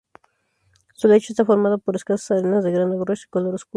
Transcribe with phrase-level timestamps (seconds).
[0.95, 3.69] Su lecho está formado por escasas arenas de grano grueso y color oscuro.